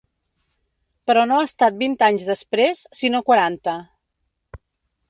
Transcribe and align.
Però 1.11 1.25
no 1.31 1.35
ha 1.41 1.49
estat 1.49 1.77
vint 1.83 1.95
anys 2.09 2.27
després, 2.33 2.83
sinó 3.03 3.25
quaranta. 3.31 3.79